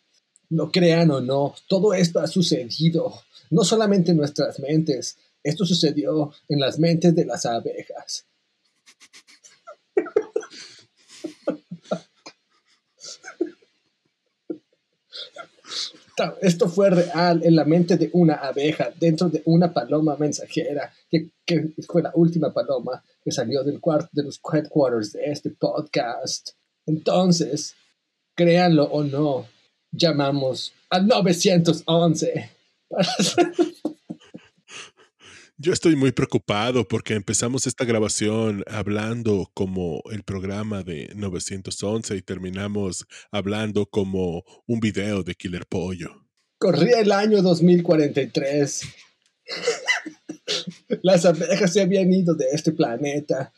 Lo 0.51 0.71
crean 0.71 1.11
o 1.11 1.21
no, 1.21 1.55
todo 1.69 1.95
esto 1.95 2.19
ha 2.19 2.27
sucedido, 2.27 3.15
no 3.51 3.63
solamente 3.63 4.11
en 4.11 4.17
nuestras 4.17 4.59
mentes, 4.59 5.17
esto 5.45 5.65
sucedió 5.65 6.33
en 6.49 6.59
las 6.59 6.79
mentes 6.79 7.15
de 7.15 7.25
las 7.25 7.47
abejas. 7.47 8.27
Esto 16.43 16.69
fue 16.69 16.91
real 16.91 17.41
en 17.45 17.57
la 17.57 17.65
mente 17.65 17.97
de 17.97 18.11
una 18.13 18.35
abeja, 18.35 18.91
dentro 18.99 19.31
de 19.31 19.43
una 19.47 19.73
paloma 19.73 20.17
mensajera, 20.19 20.93
que, 21.09 21.31
que 21.47 21.73
fue 21.87 22.03
la 22.03 22.11
última 22.15 22.53
paloma 22.53 23.03
que 23.23 23.31
salió 23.31 23.63
del 23.65 23.81
cuarto 23.81 24.09
de 24.13 24.25
los 24.25 24.41
headquarters 24.53 25.13
de 25.13 25.25
este 25.27 25.51
podcast. 25.51 26.51
Entonces, 26.87 27.75
créanlo 28.35 28.85
o 28.85 29.05
no, 29.05 29.47
llamamos 29.93 30.73
al 30.89 31.07
911 31.07 32.51
Yo 35.63 35.75
estoy 35.75 35.95
muy 35.95 36.11
preocupado 36.13 36.89
porque 36.89 37.13
empezamos 37.15 37.67
esta 37.67 37.85
grabación 37.85 38.65
hablando 38.67 39.51
como 39.53 40.03
el 40.11 40.23
programa 40.23 40.83
de 40.83 41.11
911 41.15 42.17
y 42.17 42.23
terminamos 42.23 43.05
hablando 43.31 43.85
como 43.85 44.43
un 44.67 44.81
video 44.81 45.23
de 45.23 45.35
Killer 45.35 45.67
Pollo. 45.67 46.27
Corría 46.59 47.01
el 47.01 47.13
año 47.13 47.43
2043. 47.43 48.89
Las 51.03 51.25
abejas 51.25 51.73
se 51.73 51.81
habían 51.81 52.13
ido 52.13 52.35
de 52.35 52.47
este 52.53 52.73
planeta. 52.73 53.53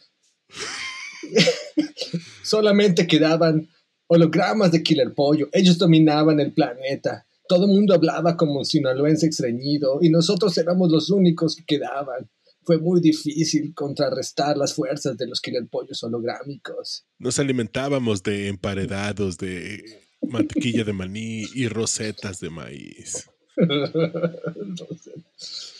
Solamente 2.42 3.06
quedaban 3.06 3.68
hologramas 4.06 4.72
de 4.72 4.82
Killer 4.82 5.14
Pollo. 5.14 5.48
Ellos 5.52 5.78
dominaban 5.78 6.40
el 6.40 6.52
planeta. 6.52 7.26
Todo 7.48 7.66
el 7.66 7.72
mundo 7.72 7.94
hablaba 7.94 8.36
como 8.36 8.64
sinaloense 8.64 9.26
extrañido 9.26 9.98
y 10.00 10.10
nosotros 10.10 10.56
éramos 10.58 10.90
los 10.90 11.10
únicos 11.10 11.56
que 11.56 11.64
quedaban. 11.64 12.28
Fue 12.64 12.78
muy 12.78 13.00
difícil 13.00 13.74
contrarrestar 13.74 14.56
las 14.56 14.74
fuerzas 14.74 15.16
de 15.16 15.26
los 15.26 15.40
Killer 15.40 15.66
Pollos 15.68 16.02
holográmicos. 16.04 17.04
Nos 17.18 17.40
alimentábamos 17.40 18.22
de 18.22 18.48
emparedados, 18.48 19.38
de 19.38 19.82
mantequilla 20.22 20.84
de 20.84 20.92
maní 20.92 21.44
y 21.54 21.66
rosetas 21.66 22.38
de 22.38 22.50
maíz. 22.50 23.28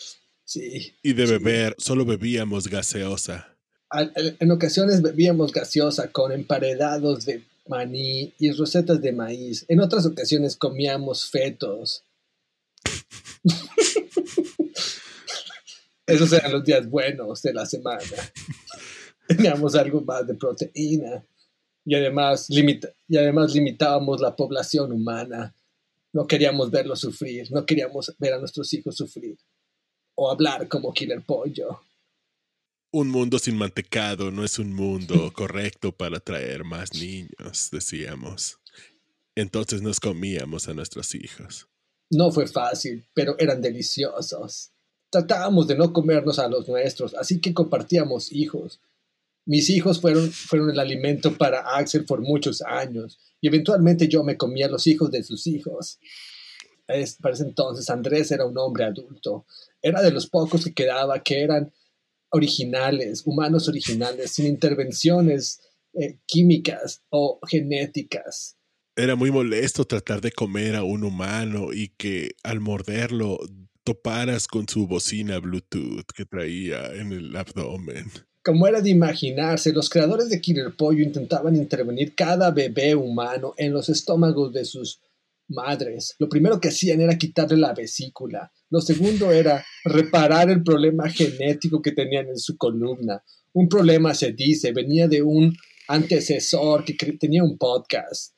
sí. 0.53 0.95
Y 1.03 1.15
de 1.15 1.27
beber, 1.27 1.75
solo 1.79 2.05
bebíamos 2.05 2.69
gaseosa. 2.69 3.57
En 4.41 4.51
ocasiones 4.51 5.03
bebíamos 5.03 5.53
gaseosa 5.53 6.11
con 6.11 6.33
emparedados 6.33 7.27
de 7.27 7.45
maní 7.69 8.33
y 8.39 8.51
rosetas 8.53 9.01
de 9.01 9.13
maíz. 9.13 9.65
En 9.69 9.81
otras 9.81 10.07
ocasiones 10.07 10.57
comíamos 10.57 11.31
fetos. 11.31 12.05
Esos 16.07 16.33
eran 16.33 16.53
los 16.53 16.65
días 16.65 16.89
buenos 16.89 17.43
de 17.43 17.53
la 17.53 17.67
semana. 17.67 18.03
Teníamos 19.29 19.75
algo 19.75 20.01
más 20.03 20.27
de 20.27 20.35
proteína 20.35 21.25
y 21.85 21.95
además, 21.95 22.49
y 22.51 23.17
además 23.17 23.55
limitábamos 23.55 24.21
la 24.21 24.35
población 24.37 24.93
humana. 24.93 25.55
No 26.13 26.27
queríamos 26.27 26.71
verlos 26.71 27.01
sufrir, 27.01 27.51
no 27.51 27.65
queríamos 27.65 28.15
ver 28.19 28.35
a 28.35 28.39
nuestros 28.39 28.73
hijos 28.75 28.97
sufrir 28.97 29.39
o 30.15 30.31
hablar 30.31 30.69
como 30.69 30.93
Killer 30.93 31.23
Pollo. 31.23 31.81
Un 32.93 33.09
mundo 33.09 33.39
sin 33.39 33.57
mantecado 33.57 34.31
no 34.31 34.45
es 34.45 34.59
un 34.59 34.75
mundo 34.75 35.33
correcto 35.35 35.93
para 35.93 36.21
traer 36.21 36.65
más 36.65 36.93
niños, 36.95 37.71
decíamos. 37.73 38.59
Entonces 39.35 39.81
nos 39.81 39.99
comíamos 39.99 40.69
a 40.69 40.75
nuestros 40.75 41.15
hijos. 41.15 41.69
No 42.11 42.31
fue 42.31 42.47
fácil, 42.47 43.07
pero 43.15 43.35
eran 43.39 43.63
deliciosos. 43.63 44.73
Tratábamos 45.11 45.67
de 45.67 45.77
no 45.77 45.93
comernos 45.93 46.39
a 46.39 46.49
los 46.49 46.69
nuestros, 46.69 47.15
así 47.15 47.41
que 47.41 47.55
compartíamos 47.55 48.31
hijos. 48.31 48.81
Mis 49.47 49.71
hijos 49.71 50.01
fueron, 50.01 50.31
fueron 50.31 50.71
el 50.71 50.79
alimento 50.79 51.37
para 51.37 51.77
Axel 51.77 52.05
por 52.05 52.21
muchos 52.21 52.61
años, 52.63 53.19
y 53.41 53.49
eventualmente 53.49 54.09
yo 54.09 54.23
me 54.23 54.37
comía 54.37 54.67
a 54.67 54.71
los 54.71 54.87
hijos 54.87 55.11
de 55.11 55.23
sus 55.23 55.47
hijos. 55.47 55.99
Es, 56.95 57.17
para 57.17 57.35
ese 57.35 57.45
entonces 57.45 57.89
Andrés 57.91 58.31
era 58.31 58.47
un 58.47 58.57
hombre 58.59 58.85
adulto. 58.85 59.47
Era 59.81 60.03
de 60.03 60.13
los 60.13 60.27
pocos 60.27 60.65
que 60.65 60.73
quedaba 60.73 61.23
que 61.23 61.43
eran 61.43 61.73
originales, 62.31 63.23
humanos 63.27 63.69
originales, 63.69 64.33
sin 64.33 64.47
intervenciones 64.47 65.61
eh, 65.95 66.19
químicas 66.27 67.03
o 67.11 67.39
genéticas. 67.47 68.57
Era 68.97 69.17
muy 69.17 69.31
molesto 69.31 69.85
tratar 69.85 70.21
de 70.21 70.33
comer 70.33 70.77
a 70.77 70.83
un 70.83 71.05
humano 71.05 71.73
y 71.73 71.89
que 71.97 72.33
al 72.43 72.61
morderlo 72.61 73.39
toparas 73.85 74.47
con 74.47 74.69
su 74.69 74.87
bocina 74.87 75.39
Bluetooth 75.39 76.07
que 76.15 76.25
traía 76.25 76.93
en 76.95 77.13
el 77.13 77.35
abdomen. 77.37 78.11
Como 78.45 78.67
era 78.67 78.81
de 78.81 78.91
imaginarse, 78.91 79.73
los 79.73 79.89
creadores 79.89 80.29
de 80.29 80.41
Killer 80.41 80.73
Pollo 80.77 81.03
intentaban 81.03 81.57
intervenir 81.57 82.15
cada 82.15 82.51
bebé 82.51 82.95
humano 82.95 83.55
en 83.57 83.73
los 83.73 83.89
estómagos 83.89 84.53
de 84.53 84.65
sus 84.65 85.01
madres. 85.53 86.15
Lo 86.19 86.29
primero 86.29 86.61
que 86.61 86.69
hacían 86.69 87.01
era 87.01 87.19
quitarle 87.19 87.57
la 87.57 87.75
vesícula. 87.75 88.51
Lo 88.71 88.81
segundo 88.81 89.31
era 89.31 89.65
reparar 89.85 90.51
el 90.51 90.63
problema 90.63 91.09
genético 91.09 91.81
que 91.81 91.93
tenían 91.93 92.29
en 92.29 92.39
su 92.39 92.57
columna. 92.57 93.23
Un 93.53 93.69
problema, 93.69 94.15
se 94.15 94.33
dice, 94.33 94.73
venía 94.73 95.09
de 95.09 95.23
un 95.23 95.55
antecesor 95.89 96.85
que 96.85 96.95
tenía 96.95 97.45
un 97.45 97.59
podcast. 97.59 98.35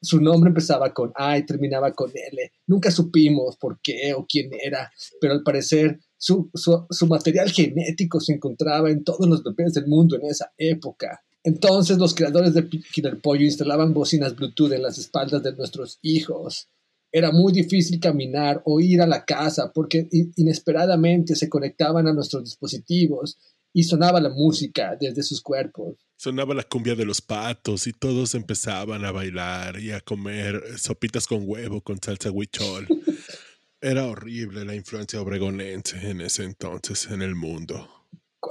Su 0.00 0.20
nombre 0.20 0.48
empezaba 0.48 0.92
con 0.94 1.12
A 1.16 1.38
y 1.38 1.44
terminaba 1.44 1.92
con 1.92 2.10
L. 2.10 2.52
Nunca 2.66 2.90
supimos 2.90 3.56
por 3.56 3.80
qué 3.82 4.14
o 4.14 4.24
quién 4.26 4.50
era, 4.62 4.90
pero 5.20 5.34
al 5.34 5.42
parecer 5.42 5.98
su, 6.16 6.50
su, 6.54 7.06
material 7.06 7.50
genético 7.50 8.20
se 8.20 8.34
encontraba 8.34 8.90
en 8.90 9.02
todos 9.02 9.28
los 9.28 9.42
bebés 9.42 9.74
del 9.74 9.86
mundo 9.86 10.16
en 10.16 10.26
esa 10.26 10.52
época. 10.56 11.20
Entonces 11.46 11.98
los 11.98 12.12
creadores 12.12 12.54
de 12.54 12.68
Killer 12.68 13.20
Pollo 13.20 13.44
instalaban 13.44 13.94
bocinas 13.94 14.34
Bluetooth 14.34 14.72
en 14.72 14.82
las 14.82 14.98
espaldas 14.98 15.44
de 15.44 15.54
nuestros 15.54 16.00
hijos. 16.02 16.68
Era 17.12 17.30
muy 17.30 17.52
difícil 17.52 18.00
caminar 18.00 18.62
o 18.64 18.80
ir 18.80 19.00
a 19.00 19.06
la 19.06 19.24
casa 19.24 19.70
porque 19.72 20.08
inesperadamente 20.34 21.36
se 21.36 21.48
conectaban 21.48 22.08
a 22.08 22.12
nuestros 22.12 22.42
dispositivos 22.42 23.38
y 23.72 23.84
sonaba 23.84 24.20
la 24.20 24.30
música 24.30 24.96
desde 25.00 25.22
sus 25.22 25.40
cuerpos. 25.40 25.94
Sonaba 26.16 26.52
la 26.52 26.64
cumbia 26.64 26.96
de 26.96 27.04
los 27.04 27.20
patos 27.20 27.86
y 27.86 27.92
todos 27.92 28.34
empezaban 28.34 29.04
a 29.04 29.12
bailar 29.12 29.78
y 29.78 29.92
a 29.92 30.00
comer 30.00 30.60
sopitas 30.76 31.28
con 31.28 31.44
huevo 31.44 31.80
con 31.80 32.02
salsa 32.02 32.32
huichol. 32.32 32.88
Era 33.80 34.06
horrible 34.06 34.64
la 34.64 34.74
influencia 34.74 35.20
obregonense 35.20 36.10
en 36.10 36.22
ese 36.22 36.42
entonces 36.42 37.06
en 37.08 37.22
el 37.22 37.36
mundo. 37.36 37.95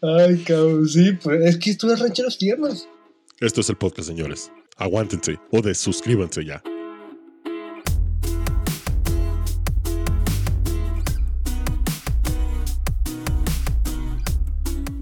Ay, 0.00 0.42
cabrón, 0.44 0.88
sí, 0.88 1.12
pues 1.12 1.44
es 1.44 1.58
que 1.58 1.70
esto 1.70 1.92
es 1.92 2.00
rancheros 2.00 2.38
tiernos. 2.38 2.88
Esto 3.40 3.60
es 3.60 3.68
el 3.68 3.76
podcast, 3.76 4.08
señores. 4.08 4.50
Aguántense 4.76 5.38
o 5.50 5.60
desuscríbanse 5.60 6.44
ya. 6.44 6.62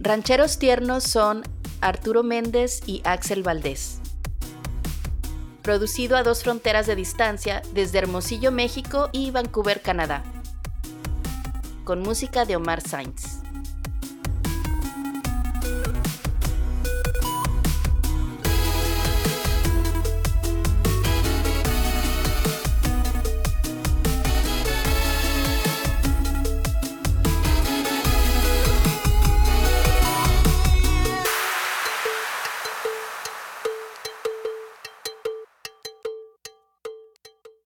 Rancheros 0.02 0.58
tiernos 0.58 1.04
son 1.04 1.42
Arturo 1.80 2.22
Méndez 2.22 2.80
y 2.86 3.00
Axel 3.04 3.44
Valdés. 3.44 4.00
Producido 5.62 6.16
a 6.16 6.24
dos 6.24 6.42
fronteras 6.42 6.86
de 6.86 6.96
distancia 6.96 7.62
desde 7.74 7.98
Hermosillo, 7.98 8.50
México 8.50 9.10
y 9.12 9.30
Vancouver, 9.30 9.82
Canadá. 9.82 10.24
Con 11.84 12.00
música 12.00 12.44
de 12.44 12.56
Omar 12.56 12.80
Sainz. 12.80 13.29